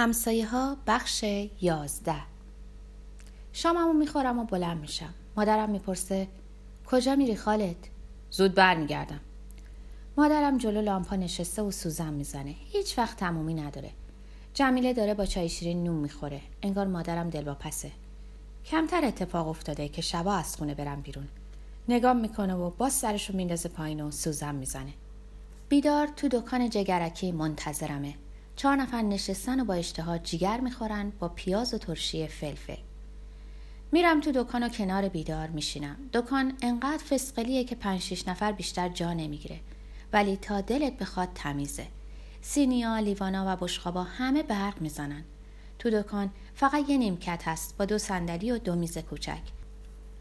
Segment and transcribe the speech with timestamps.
[0.00, 1.24] همسایه ها بخش
[1.60, 2.22] یازده.
[3.52, 5.14] شاممو می‌خورم و بلند میشم.
[5.36, 6.28] مادرم می‌پرسه
[6.86, 7.76] کجا میری خالد؟
[8.30, 9.20] زود برمیگردم.
[10.16, 12.54] مادرم جلو لامپا نشسته و سوزن می‌زنه.
[12.72, 13.90] هیچ وقت تمومی نداره.
[14.54, 16.40] جمیله داره با چای شیرین نون می‌خوره.
[16.62, 17.90] انگار مادرم دل پسه
[18.64, 21.28] کمتر اتفاق افتاده که شبا از خونه برم بیرون.
[21.88, 24.92] نگام می‌کنه و باز سرشو میندازه پایین و سوزن می‌زنه.
[25.68, 28.14] بیدار تو دکان جگرکی منتظرمه.
[28.60, 32.76] چهار نفر نشستن و با اشتها جیگر می‌خورن با پیاز و ترشی فلفل.
[33.92, 35.96] میرم تو دکان و کنار بیدار میشینم.
[36.12, 39.60] دکان انقدر فسقلیه که پنج شیش نفر بیشتر جا نمی‌گیره.
[40.12, 41.86] ولی تا دلت بخواد تمیزه.
[42.42, 45.24] سینیا لیوانا و بشخابا همه برق می‌زنن.
[45.78, 49.42] تو دکان فقط یه نیمکت هست با دو صندلی و دو میز کوچک.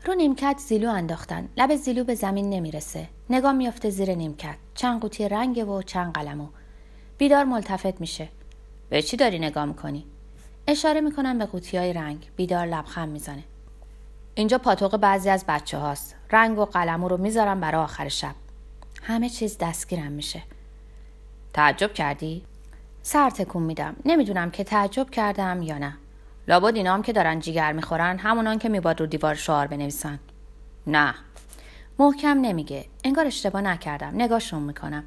[0.05, 1.49] رو نیمکت زیلو انداختن.
[1.58, 3.08] لب زیلو به زمین نمی‌رسه.
[3.30, 4.58] نگاه میافته زیر نیمکت.
[4.75, 6.47] چند قوطی رنگ و چند قلمو.
[7.20, 8.30] بیدار ملتفت میشه.
[8.90, 10.05] به چی داری نگاه می‌کنی؟
[10.68, 12.30] اشاره می‌کنم به قوطی های رنگ.
[12.36, 13.44] بیدار لبخند می‌زنه.
[14.36, 18.36] اینجا پاتوق بعضی از بچه هاست رنگ و قلمو رو می‌ذارم برای آخر شب.
[19.03, 20.44] همه چیز دستگیرم میشه.
[21.53, 22.44] تعجب کردی؟
[23.02, 23.95] سر تکون میدم.
[24.06, 25.98] نمی‌دونم که تعجب کردم یا نه.
[26.48, 30.20] لابد اینام که دارن جیگر می‌خورن همونان که میباد رو دیوار شعار بنویسن.
[30.88, 31.16] نه.
[32.00, 32.86] محکم نمیگه.
[33.04, 34.11] انگار اشتباه نکردم.
[34.16, 35.04] نگاهشون می‌کنم.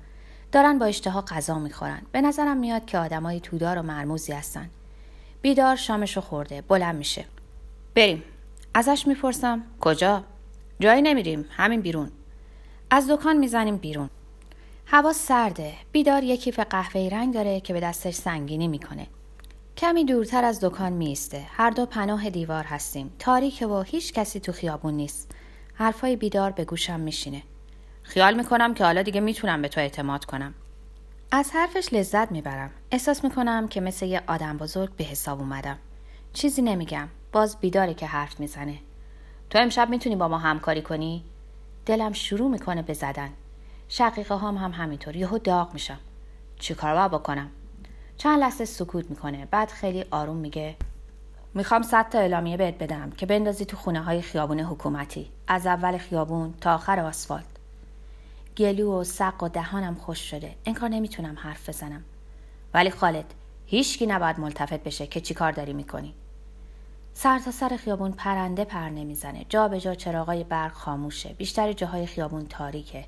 [0.53, 2.03] دارن با اشتها غذا می‌خورن.
[2.13, 4.71] به نظرم میاد که آدمای تودار و مرموزی هستن.
[5.43, 7.25] بیدار شامشو خورده بلند میشه.
[7.95, 8.23] بریم.
[8.75, 10.25] ازش می‌پرسم کجا؟
[10.81, 12.11] جایی نمیریم همین بیرون.
[12.91, 14.11] از دکان می‌زنیم بیرون.
[14.87, 15.73] هوا سرده.
[15.93, 19.07] بیدار یه کیف قهوه‌ای رنگ داره که به دستش سنگینی می‌کنه.
[19.77, 23.13] کمی دورتر از دکان میسته هر دو پناه دیوار هستیم.
[23.19, 25.31] تاریکه و هیچ کسی تو خیابون نیست.
[25.75, 27.43] حرفای بیدار به گوشم میشینه.
[28.03, 30.55] خیال می‌کنم که حالا دیگه می‌تونم به تو اعتماد کنم.
[31.31, 32.71] از حرفش لذت می‌برم.
[32.91, 35.79] احساس می‌کنم که مثل یه آدم بزرگ به حساب اومدم.
[36.33, 37.09] چیزی نمیگم.
[37.33, 38.79] باز بیداره که حرف می‌زنه.
[39.51, 41.25] تو امشب می‌تونی با ما همکاری کنی؟
[41.87, 43.31] دلم شروع می‌کنه به زدن.
[43.89, 45.17] شقیقه هم هم همینطور.
[45.17, 45.99] یهو داغ میشم.
[46.59, 47.51] چیکار باید بکنم؟
[48.17, 49.49] چند لحظه سکوت می‌کنه.
[49.51, 50.77] بعد خیلی آروم میگه
[51.55, 55.31] می‌خوام صد تا اعلامیه بهت بدم که بندازی تو خونه های خیابون حکومتی.
[55.49, 57.45] از اول خیابون تا آخر آسفالت.
[58.57, 60.55] گلو و سق و دهانم خوش شده.
[60.67, 62.05] انکار نمی‌تونم حرف بزنم.
[62.75, 63.35] ولی خالد
[63.67, 66.15] هیچکی نباید ملتفت بشه که چی کار داری می‌کنی؟
[67.15, 69.47] سر تا سر خیابون پرنده پر نمی‌زنه.
[69.49, 71.33] جا به جا چراغای برق خاموشه.
[71.33, 73.05] بیشتر جاهای خیابون تاریکه.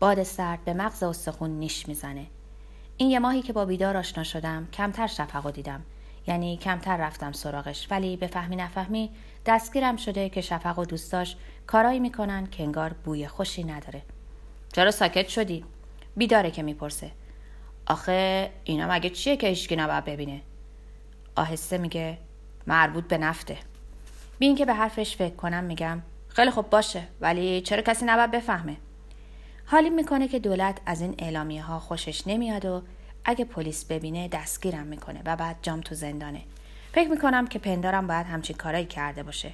[0.00, 2.26] باد سرد به مغز استخون نیش می‌زنه.
[2.96, 5.82] این یه ماهی که با بیدار آشنا شدم کمتر شفقو دیدم.
[6.26, 7.86] یعنی کمتر رفتم سراغش.
[7.90, 9.10] ولی به فهمی نفهمی
[9.46, 14.02] دستگیرم شده که شفق و دوستاش کارایی می‌کنن که انگار بوی خوشی نداره.
[14.72, 15.64] چرا ساکت شدی؟
[16.16, 17.10] بیداره که می‌پرسه.
[17.86, 20.40] آخه اینا مگه چیه که هیچکی نباید ببینه؟
[21.36, 22.18] آهسته میگه
[22.66, 23.56] مربوط به نفته.
[24.38, 28.76] بین که به حرفش فکر کنم میگم خیلی خوب باشه ولی چرا کسی نباید بفهمه؟
[29.66, 32.82] حالی می‌کنه که دولت از این اعلامیه ها خوشش نمیاد و
[33.24, 36.42] اگه پلیس ببینه دستگیرم می‌کنه و بعد جام تو زندانه.
[36.92, 39.52] فکر می‌کنم که پندارم باید همچین کارایی کرده باشه.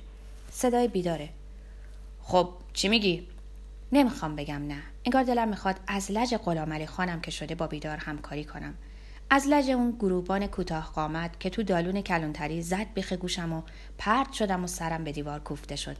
[0.50, 1.28] صدای بیداره.
[2.22, 3.28] خب چی میگی؟
[3.92, 4.82] نمی‌خوام بگم نه.
[5.04, 8.74] انگار دلم می‌خواد از لج غلامعلی خانم که شده با بیدار همکاری کنم.
[9.30, 13.62] از لج اون گروبان کوتاه قامت که تو دالون کلونتری زد بیخ گوشم و
[13.98, 15.96] پرت شدم و سرم به دیوار کوفته شد.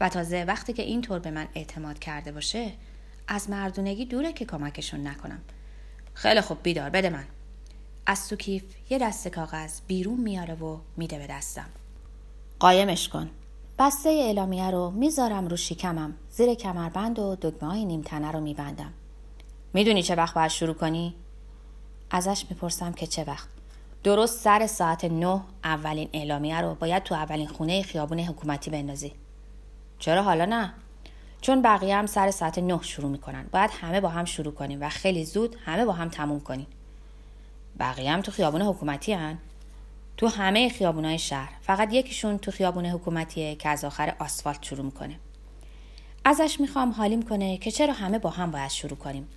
[0.00, 2.72] و تازه وقتی که اینطور به من اعتماد کرده باشه
[3.28, 5.40] از مردونگی دوره که کمکشون نکنم.
[6.14, 7.24] خیلی خوب بیدار بده من.
[8.06, 11.68] از تو کیف یه دست کاغذ بیرون میاره و میده به دستم.
[12.58, 13.30] قایمش کن.
[13.78, 16.14] بسته اعلامیه رو می‌ذارم رو شکمم.
[16.30, 18.92] زیر کمربند و دکمه های نیمتنه رو میبندم.
[19.72, 21.14] می‌دونی چه وقت باید شروع کنی؟
[22.10, 23.48] ازش می‌پرسم که چه وقت.
[24.04, 29.12] درست سر ساعت نه اولین اعلامیه رو باید تو اولین خونه خیابون حکومتی بندازی.
[29.98, 30.72] چرا حالا نه؟
[31.40, 33.46] چون بقیه هم سر ساعت نه شروع می‌کنن.
[33.52, 36.66] باید همه با هم شروع کنیم و خیلی زود همه با هم تموم کنیم.
[37.78, 39.38] بقیه هم تو خیابون حکومتی هن؟
[40.16, 41.52] تو همه خیابونای شهر.
[41.62, 45.18] فقط یکیشون تو خیابون حکومتیه که از آخر آسفالت شروع می‌کنه.
[46.24, 49.28] ازش می‌خوام حالیم کنه که چرا همه با هم باید شروع کنیم.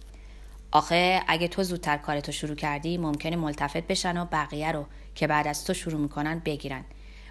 [0.71, 4.85] آخه اگه تو زودتر کارتو شروع کردی ممکنه ملتفت بشن و بقیه رو
[5.15, 6.83] که بعد از تو شروع می‌کنن بگیرن.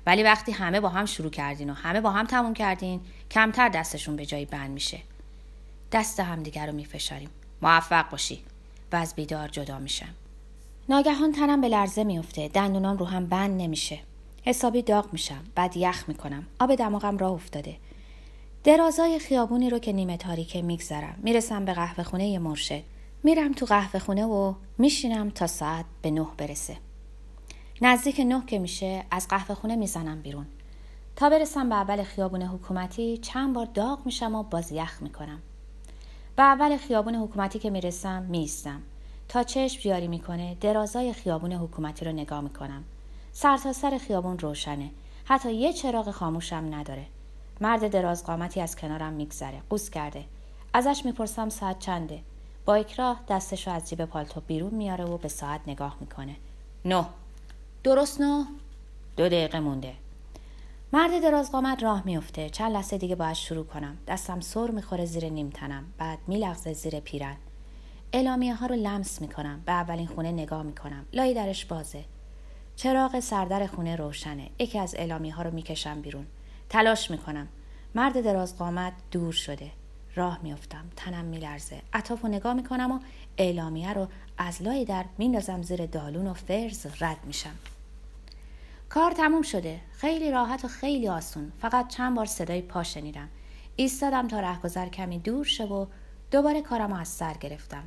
[0.06, 3.00] ولی وقتی همه با هم شروع کردین و همه با هم تموم کردین
[3.30, 4.98] کمتر دستشون به جایی بند میشه.
[5.92, 7.30] دست همدیگر رو میفشاریم.
[7.62, 8.44] موفق باشی.
[8.92, 10.14] و از بیدار جدا میشم.
[10.88, 13.98] ناگهان تنم به لرزه میفته دندونام رو هم بند نمیشه.
[14.44, 15.44] حسابی داغ میشم.
[15.54, 16.46] بعد یخ می‌کنم.
[16.60, 17.76] آب دماغم راه افتاده.
[18.64, 21.14] درازای خیابونی رو که نیمه تاریکه میگذرم.
[21.22, 22.82] می‌رسم به قهوه خونه مرشد.
[23.22, 26.76] میرم تو قهوه خونه و میشینم تا ساعت به نه برسه.
[27.82, 30.46] نزدیک نه که میشه از قهوه خونه می‌زنم بیرون.
[31.16, 35.42] تا برسم به اول خیابون حکومتی چند بار داغ میشم و باز یخ می‌کنم.
[36.36, 38.82] به اول خیابون حکومتی که می‌رسم میستم
[39.28, 42.84] تا چشم جاری می‌کنه درازای خیابون حکومتی رو نگاه می‌کنم.
[43.32, 44.90] سرتاسر سر خیابون روشنه.
[45.24, 47.06] حتی یه چراغ خاموشم نداره.
[47.60, 49.62] مرد دراز قامتی از کنارم میگذره.
[49.70, 50.24] قوس کرده.
[50.74, 52.20] ازش می‌پرسم ساعت چنده؟
[52.64, 56.36] با اکراه دستشو از جیب پالتو بیرون میاره و به ساعت نگاه می‌کنه.
[56.84, 57.06] نه.
[57.84, 58.46] درست نه.
[59.16, 59.94] دو دقیقه مونده.
[60.92, 63.96] مرد دراز قامت راه میفته چند لحظه دیگه باید شروع کنم.
[64.08, 65.84] دستم سر می‌خوره زیر نیم تنم.
[65.98, 67.36] بعد میلغزه زیر پیرن.
[68.16, 69.62] اعلامیه ها رو لمس می‌کنم.
[69.66, 71.06] به اولین خونه نگاه می‌کنم.
[71.12, 72.04] لای درش بازه.
[72.76, 74.50] چراغ سردر خونه روشنه.
[74.58, 76.26] یکی از اعلامیه ها رو می‌کشم بیرون.
[76.68, 77.48] تلاش می‌کنم.
[77.94, 79.70] مرد دراز قامت دور شده.
[80.14, 80.84] راه میافتم.
[80.96, 81.82] تنم میلرزه.
[81.92, 82.98] اطاف و نگاه می‌کنم و
[83.38, 84.08] اعلامیه رو
[84.38, 87.54] از لای در میندازم زیر دالون و فرز رد میشم.
[88.88, 89.80] کار تموم شده.
[89.92, 91.52] خیلی راحت و خیلی آسون.
[91.60, 93.28] فقط چند بار صدای پا شنیدم.
[93.76, 95.86] ایستادم تا رهگذر کمی دور شه و
[96.30, 97.84] دوباره کارم از سر گرفتم.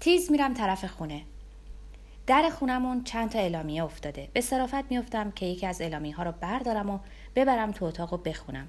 [0.00, 1.22] تیز میرم طرف خونه.
[2.26, 4.28] در خونمون چند تا اعلامیه افتاده.
[4.32, 6.98] به صرافت میفتم که یکی از اعلامیه ها رو بردارم و
[7.34, 8.68] ببرم تو اتاق و بخونم.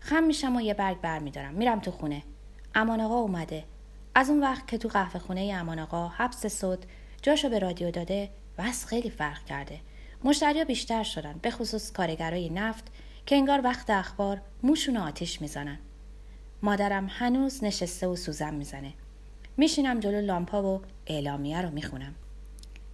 [0.00, 1.54] خم میشم و یه برگ برمیدارم.
[1.54, 2.22] میرم تو خونه.
[2.74, 3.64] امان آقا اومده.
[4.14, 6.78] از اون وقت که تو قهوه خونه امان آقا حبس صوت
[7.22, 9.80] جاشو به رادیو داده بس خیلی فرق کرده.
[10.24, 12.84] مشتریا بیشتر شدن به خصوص کارگرای نفت
[13.26, 15.78] که انگار وقت اخبار موشون آتیش می‌زنن.
[16.62, 18.92] مادرم هنوز نشسته و سوزن می‌زنه.
[19.60, 22.14] میشینم جلو لامپا و اعلامیه رو می‌خونم.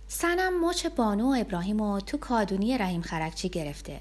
[0.09, 4.01] سنم مچ بانو و ابراهیم و تو کادونی رحیم خرکچی گرفته.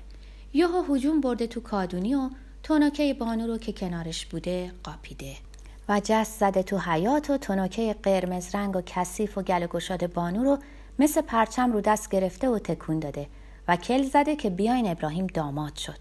[0.54, 2.30] یهو هجوم برده تو کادونی و
[2.64, 5.36] توناکه بانو رو که کنارش بوده قاپیده.
[5.90, 10.44] و جست زده تو حیات و توناکه قرمز رنگ و کثیف و گل گشاد بانو
[10.44, 10.58] رو
[11.00, 13.28] مثل پرچم رو دست گرفته و تکون داده
[13.68, 15.98] و کل زده که بیاین ابراهیم داماد شد.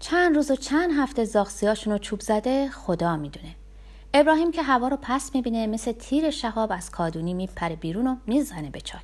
[0.00, 3.54] چند روز و چند هفته زاخسیاشون رو چوب زده خدا می‌دونه.
[4.14, 8.70] ابراهیم که هوا رو پس می‌بینه مثل تیر شهاب از کادونی میپره بیرون و می‌زنه
[8.70, 9.00] به چال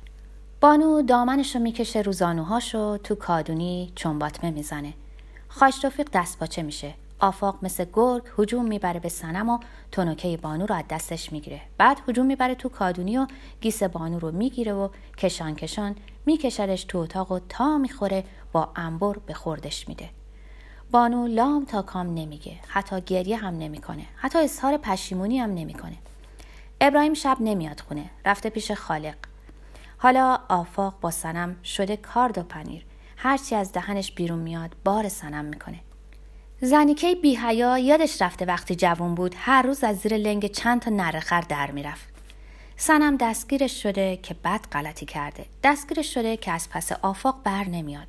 [0.61, 4.93] بانو دامنش رو می‌کشه رو زانوهاشو تو کادونی چنباتمه می‌زنه.
[5.47, 6.93] خاش توفیق دست باچه میشه.
[7.19, 9.59] آفاق مثل گرگ هجوم می‌بره به سنم و
[9.91, 11.61] تونوکه بانو رو از دستش می‌گیره.
[11.77, 13.27] بعد هجوم می‌بره تو کادونی و
[13.61, 15.95] گیس بانو رو می‌گیره و کشان کشان
[16.25, 20.09] میکشدش تو اتاق و تا می‌خوره با انبر به خوردش میده.
[20.91, 22.53] بانو لام تا کام نمیگه.
[22.67, 24.05] حتی گریه هم نمی‌کنه.
[24.15, 25.97] حتی اظهار پشیمونی هم نمی‌کنه.
[26.81, 28.09] ابراهیم شب نمیاد خونه.
[28.25, 29.15] رفته پیش خالق.
[29.97, 32.85] حالا آفاق با سنم شده کارد و پنیر.
[33.17, 35.79] هرچی از دهنش بیرون میاد بار سنم می‌کنه.
[36.61, 40.91] زنیکه بی حیا یادش رفته وقتی جوان بود هر روز از زیر لنگ چند تا
[40.91, 42.07] نرخر در می‌رفت.
[42.77, 45.45] سنم دستگیرش شده که بد غلطی کرده.
[45.63, 48.07] دستگیرش شده که از پس آفاق بر نمیاد.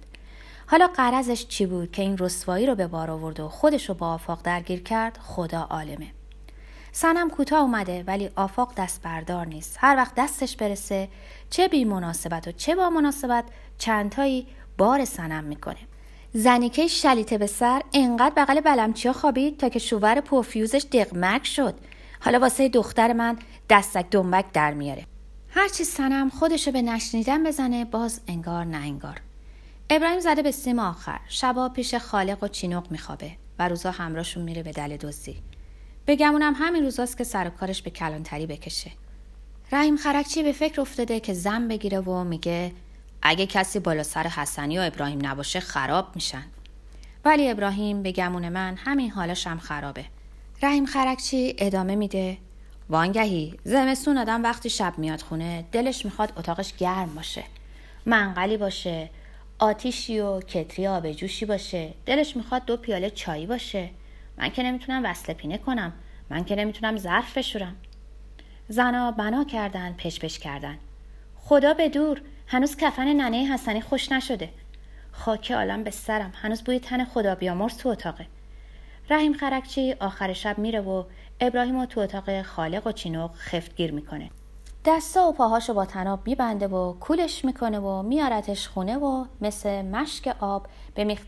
[0.70, 4.08] حالا قرضش چی بود که این رسوایی رو به بار آورد و خودش رو با
[4.08, 6.06] آفاق درگیر کرد؟ خدا عالمه.
[6.92, 9.76] سنم کوتاه اومده ولی آفاق دست بردار نیست.
[9.80, 11.08] هر وقت دستش برسه
[11.50, 13.44] چه بی مناسبت و چه با مناسبت
[13.78, 14.46] چندتایی
[14.78, 15.78] بار سنم می‌کنه.
[16.32, 21.74] زنیکه شلیته به سر انقدر بغل بلمچیا خوابید تا که شوور پوفیوزش دقمک شد.
[22.20, 23.38] حالا واسه دختر من
[23.70, 25.04] دستک دنبک در میاره.
[25.48, 29.20] هرچی سنم خودشو به نشنیدن بزنه باز انگار نه انگار.
[29.90, 31.20] ابراهیم زده به سیم آخر.
[31.28, 35.42] شبا پیش خالق و چینوق میخوابه و روزا همراهشون میره به دل دزدی.
[36.06, 38.90] بگمونم همین روزاست که سر و کارش به کلانتری بکشه.
[39.72, 42.72] رحیم خرکچی به فکر افتاده که زن بگیره و میگه
[43.22, 46.44] اگه کسی بالا سر حسنی و ابراهیم نباشه خراب میشن.
[47.24, 50.04] ولی ابراهیم به گمون من همین حالش هم خرابه.
[50.62, 52.38] رحیم خرکچی ادامه میده؟
[52.90, 57.44] وانگهی زمستون آدم وقتی شب میاد خونه دلش می‌خواد اتاقش گرم باشه.
[58.06, 59.10] منقلی باشه.
[59.60, 61.94] آتیشی و کتری آب جوشی باشه.
[62.06, 63.90] دلش می‌خواد دو پیاله چایی باشه.
[64.36, 65.92] من که نمی‌تونم وصله پینه کنم.
[66.30, 67.76] من که نمی‌تونم ظرف بشورم.
[68.68, 70.78] زنا بنا کردن پش پش کردن.
[71.36, 74.48] خدا به دور هنوز کفن ننه حسنی خوش نشده.
[75.12, 78.26] خاک عالم به سرم هنوز بوی تن خدا بیامرز تو اتاقه.
[79.10, 81.04] رحیم خرکچی آخر شب میره و
[81.40, 84.30] ابراهیم رو تو اتاق خالق و چینوق خفتگیر می‌کنه.
[84.84, 90.36] دستا و پاهاشو با تناب میبنده و کولش می‌کنه و میارتش خونه و مثل مشک
[90.40, 91.20] آب به میخ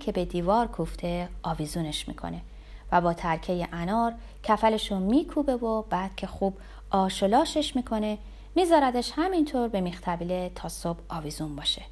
[0.00, 2.40] که به دیوار کوفته آویزونش می‌کنه
[2.92, 6.54] و با ترکه انار کفلشو میکوبه و بعد که خوب
[6.90, 8.18] آشلاشش می‌کنه
[8.54, 11.82] میذاردش همینطور به میختبیله تا صبح آویزون باشه.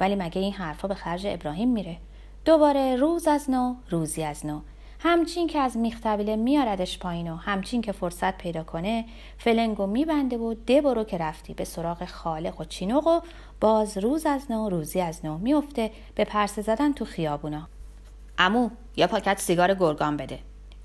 [0.00, 1.96] ولی مگه این حرفا به خرج ابراهیم میره؟
[2.44, 4.60] دوباره روز از نو روزی از نو.
[5.00, 9.04] همچین که از میختبیله میاردش پایین و همچین که فرصت پیدا کنه
[9.38, 13.20] فلنگو میبنده و ده برو که رفتی به سراغ خالق و چینوق و
[13.60, 17.68] باز روز از نو روزی از نو میفته به پرسه زدن تو خیابونا.
[18.38, 20.38] امو یا پاکت سیگار گرگان بده.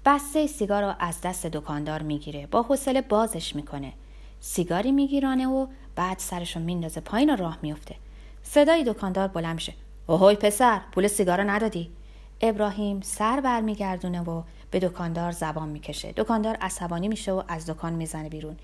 [0.06, 2.48] بسته سیگار رو از دست دکاندار می‌گیره.
[2.48, 3.94] با حوصله بازش می‌کنه.
[4.40, 7.96] سیگاری میگیرانه و بعد سرشو میندازه پایین و راه میفته
[8.44, 9.74] صدای دکاندار بلند میشه.
[10.08, 11.90] اوهوی پسر پول سیگار ندادی.
[12.42, 16.12] ابراهیم سر برمیگردونه و به دکاندار زبان می‌کشه.
[16.12, 18.58] دکاندار عصبانی میشه و از دکان می‌زنه بیرون.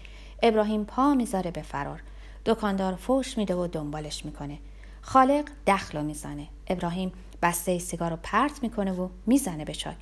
[0.44, 2.04] ابراهیم پا می‌ذاره به فرار.
[2.46, 4.60] دکاندار فوش میده و دنبالش می‌کنه.
[5.02, 6.48] خالق دخلو می‌زنه.
[6.68, 7.12] ابراهیم
[7.42, 9.98] بسته سیگار رو پرت می‌کنه و می‌زنه به چاک.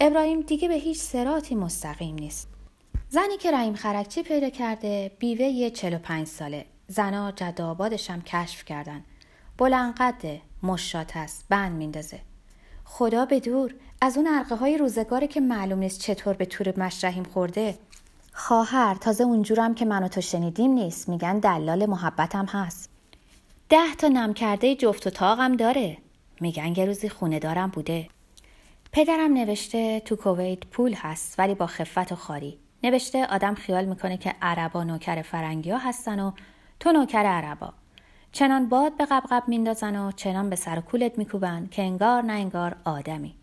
[0.00, 2.48] ابراهیم دیگه به هیچ سراتی مستقیم نیست.
[3.08, 6.66] زنی که رحیم خرکچی پیدا کرده؟ بیوه یه 45 ساله.
[6.88, 9.04] زنا جد آبادش هم کشف کردن.
[9.58, 12.20] بلنقده مشات است بند میندازه.
[12.90, 13.74] خدا به دور.
[14.00, 17.78] از اون عرقه های روزگاره که معلوم نیست چطور به تور مشرحیم خورده.
[18.32, 21.08] خواهر تازه اونجورم که منو تو شنیدیم نیست.
[21.08, 22.90] میگن دلال محبتم هست.
[23.68, 25.98] ده تا نم کرده جفت و تاقم داره.
[26.40, 28.08] میگن یه روزی خونه دارم بوده.
[28.92, 32.58] پدرم نوشته تو کویت پول هست ولی با خفت و خاری.
[32.82, 36.32] نوشته آدم خیال می‌کنه که عربا نوکر فرنگی ها هستن و
[36.80, 37.72] تو نوکر عربا.
[38.32, 42.32] چنان باد به قبقب میندازن و چنان به سر و کولت میکوبن که انگار نه
[42.32, 43.34] انگار آدمی.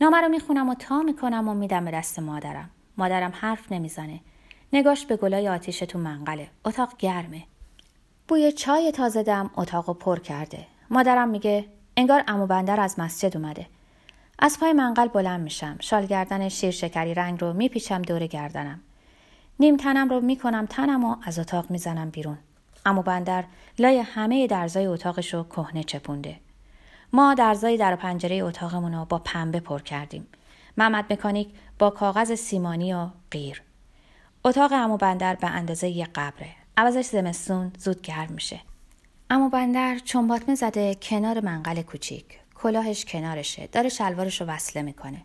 [0.00, 2.70] نامه رو می‌خونم و تا می‌کنم و میدم به دست مادرم.
[2.96, 4.20] مادرم حرف نمی‌زنه.
[4.72, 6.48] نگاش به گلای آتیش تو منقله.
[6.64, 7.42] اتاق گرمه.
[8.28, 10.66] بوی چای تازه دم اتاق پر کرده.
[10.90, 11.64] مادرم میگه
[11.96, 13.66] انگار امو بندر از مسجد اومده.
[14.38, 15.76] از پای منقل بلند میشم.
[15.80, 18.80] شال گردن شیر شکری رنگ رو میپیچم دور گردنم.
[19.60, 22.38] نیم تنم رو می‌کنم تنم و از اتاق می‌زنم بیرون.
[22.86, 23.44] امو بندر
[23.78, 26.36] لای همه درزای اتاقش رو کهنه چپونده.
[27.12, 30.26] ما درزای در پنجره اتاقمون رو با پنبه پر کردیم.
[30.76, 31.48] محمد مکانیک
[31.78, 33.62] با کاغذ سیمانی و غیر
[34.44, 36.48] اتاق امو بندر به اندازه یه قبره.
[36.76, 38.60] عوضش زمستون زود گرم میشه.
[39.30, 42.24] امو بندر چنباتمه زده کنار منقل کوچیک.
[42.54, 43.66] کلاهش کنارشه.
[43.66, 45.22] داره شلوارش رو وصله می‌کنه.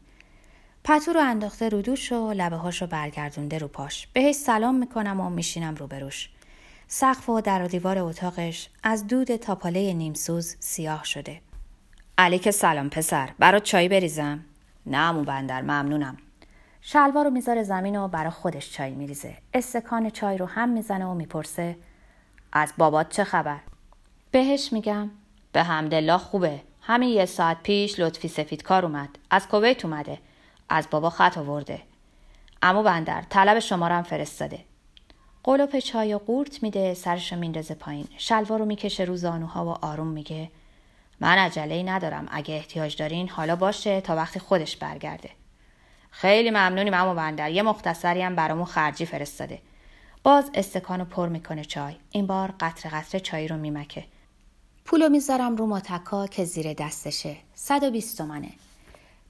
[0.83, 4.07] پتو رو انداخته رو دوش و لبه هاش رو برگردونده رو پاش.
[4.13, 6.29] بهش سلام می‌کنم و میشینم رو بروش
[6.89, 11.41] سقف و در و دیوار اتاقش از دود تاپاله نیمسوز سیاه شده.
[12.17, 14.45] علیک سلام پسر برات چای بریزم؟
[14.85, 16.17] نه امو بندر ممنونم.
[16.81, 19.37] شلوار رو می‌ذاره زمین و برا خودش چای میریزه.
[19.53, 21.77] استکان چای رو هم می‌زنه و می‌پرسه
[22.51, 23.59] از بابات چه خبر؟
[24.31, 25.09] بهش میگم.
[25.51, 26.61] به همدلله خوبه.
[26.81, 29.09] همین یه ساعت پیش لطفی سفید کار اومد.
[29.29, 30.19] از کویت اومده.
[30.69, 31.81] از بابا خط آورده.
[32.61, 34.59] امو بندر طلب شما هم فرستاده.
[35.47, 38.07] قلوپ چای و قورت میده سرشو میندازه پایین.
[38.17, 40.51] شلوار رو می‌کشه رو زانوها و آروم میگه
[41.19, 45.29] من عجله ای ندارم اگه احتیاج دارین حالا باشه تا وقتی خودش برگرده.
[46.11, 49.61] خیلی ممنونیم امو بندر یه مختصری هم برامو خرجی فرستاده.
[50.23, 51.95] باز استکانو پر می‌کنه چای.
[52.11, 54.05] این بار قطره قطره چای رو میمکه.
[54.85, 58.49] پولو می‌ذارم رو متکا که زیر دستشه 120 تومنه.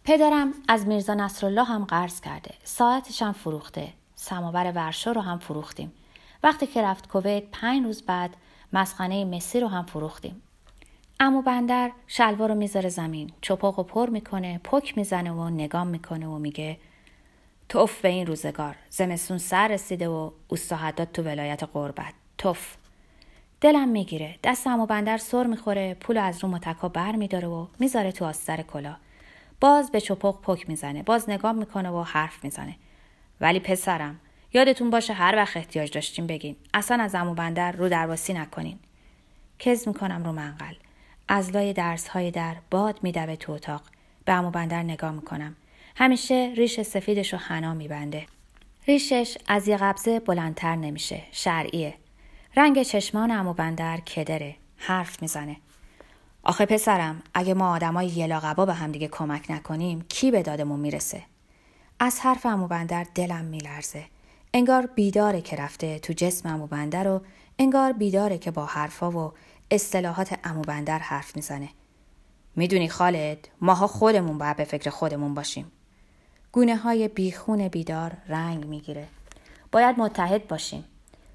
[0.04, 2.52] پدرم از میرزا نصرالله هم قرض کرده.
[2.64, 3.88] ساعتش هم فروخته.
[4.16, 5.94] سماور ورشا رو هم فروختیم.
[6.44, 8.36] وقتی که رفت کویت پنج روز بعد
[8.74, 10.42] مسخانه مسی رو هم فروختیم.
[11.20, 16.28] امو بندر شلوار رو می‌ذاره زمین چپاق و پر می‌کنه پک می‌زنه و نگام می‌کنه
[16.28, 16.78] و میگه
[17.70, 22.76] توف به این روزگار زمستون سر رسیده و اوستاهداد تو ولایت قربت توف.
[23.62, 28.12] دلم می‌گیره دست امو بندر سر می‌خوره پول از رو متکا بر میداره و می‌ذاره
[28.12, 28.96] تو آستر کلا.
[29.60, 32.76] باز به چپق پک می‌زنه باز نگاه می‌کنه و حرف می‌زنه.
[33.42, 34.20] ولی پسرم
[34.54, 36.56] یادتون باشه هر وقت احتیاج داشتیم بگین.
[36.74, 38.80] اصلا از امو بندر رو درواسی نکنین.
[39.60, 40.74] کز می‌کنم رو منقل.
[41.28, 43.82] از لای درس های در باد میدوه تو اتاق.
[44.26, 45.56] به امو بندر نگاه می‌کنم.
[45.96, 48.26] همیشه ریش سفیدش رو حنا میبنده.
[48.88, 51.22] ریشش از یه قبضه بلندتر نمیشه.
[51.32, 51.94] شرعیه.
[52.56, 54.56] رنگ چشمان امو بندر کدره.
[54.78, 55.58] حرف می‌زنه.
[56.44, 61.24] آخه پسرم اگه ما آدمای یلاقبا به همدیگه کمک نکنیم کی به دادمون می‌رسه؟
[62.00, 64.04] از حرف امو بندر دلم میلرزه.
[64.58, 67.22] انگار بیداره که رفته تو جسم امو بندر و
[67.60, 69.34] انگار بیداره که با حرفا و
[69.72, 71.70] اصطلاحات امو بندر حرف می‌زنه.
[72.56, 75.72] می‌دونی خالد ماها خودمون باید به فکر خودمون باشیم.
[76.52, 79.08] گونه های بیخون بیدار رنگ می‌گیره.
[79.72, 80.84] باید متحد باشیم.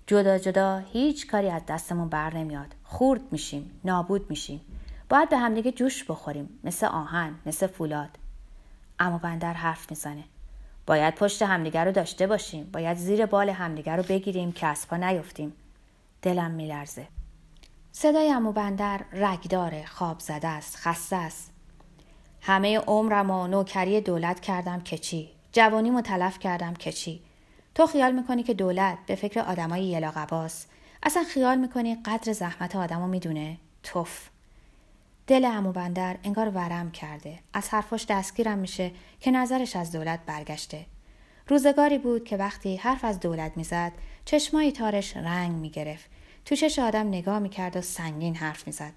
[0.07, 2.75] جدا جدا هیچ کاری از دستمون بر نمیاد.
[2.85, 4.61] خورد میشیم نابود میشیم.
[5.09, 6.49] باید به همدیگه جوش بخوریم.
[6.64, 8.19] مثل آهن مثل فولاد.
[8.99, 10.25] اما بندر حرف می‌زنه.
[10.86, 12.70] باید پشت همدیگه رو داشته باشیم.
[12.72, 15.52] باید زیر بال همدیگه رو بگیریم که از پا نیفتیم.
[16.22, 17.06] دلم میلرزه.
[17.92, 21.52] صدای امو بندر رگداره خواب زده است خسته است.
[22.40, 27.22] همه عمرم و نوکری دولت کردم که چی؟ جوانی متلف کردم که چی؟
[27.74, 30.66] تو خیال می‌کنی که دولت به فکر آدمای یلاقباس؟
[31.02, 34.28] اصلا خیال می‌کنی قدر زحمت آدمو می‌دونه؟ توف.
[35.32, 37.38] دل امو بندر انگار ورم کرده.
[37.52, 40.86] از حرفاش دستگیرم میشه که نظرش از دولت برگشته.
[41.48, 43.92] روزگاری بود که وقتی حرف از دولت می‌زد
[44.24, 46.10] چشمایی تارش رنگ می‌گرفت.
[46.44, 48.92] تو چش آدم نگاه می‌کرد و سنگین حرف می‌زد.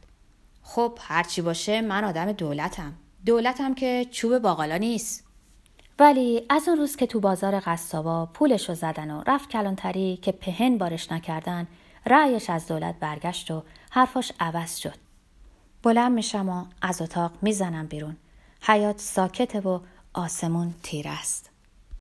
[0.63, 2.93] خب هرچی باشه من آدم دولتم.
[3.25, 5.23] دولتم که چوب باقالا نیست.
[5.99, 10.77] ولی از اون روز که تو بازار قصابا پولشو زدن و رفت کلانتری که پهن
[10.77, 11.67] بارش نکردن
[12.05, 15.04] رأیش از دولت برگشت و حرفاش عوض شد.
[15.85, 18.15] بلند میشم و از اتاق می‌زنم بیرون.
[18.61, 19.79] حیات ساکته و
[20.13, 21.49] آسمون تیر است.